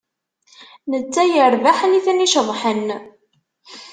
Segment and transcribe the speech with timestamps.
[0.91, 2.87] Netta yerbeḥ nitni ceḍḥen.